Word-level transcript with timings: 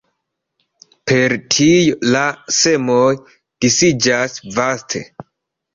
Per 1.11 1.35
tio 1.57 1.99
la 2.17 2.25
semoj 2.63 3.07
disiĝas 3.67 4.45
vaste. 4.59 5.09